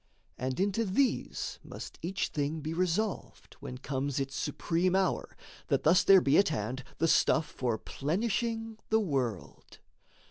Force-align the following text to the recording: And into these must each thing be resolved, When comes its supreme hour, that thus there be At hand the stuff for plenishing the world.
And 0.35 0.59
into 0.59 0.83
these 0.83 1.59
must 1.63 1.99
each 2.01 2.29
thing 2.29 2.61
be 2.61 2.73
resolved, 2.73 3.55
When 3.59 3.77
comes 3.77 4.19
its 4.19 4.35
supreme 4.35 4.95
hour, 4.95 5.37
that 5.67 5.83
thus 5.83 6.03
there 6.03 6.21
be 6.21 6.39
At 6.39 6.49
hand 6.49 6.83
the 6.97 7.07
stuff 7.07 7.45
for 7.45 7.77
plenishing 7.77 8.79
the 8.89 8.99
world. 8.99 9.77